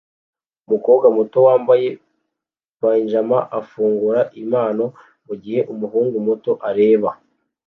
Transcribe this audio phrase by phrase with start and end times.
[0.67, 1.87] Umukobwa muto wambaye
[2.81, 4.85] pajama afungura impano
[5.27, 7.09] mugihe umuhungu muto areba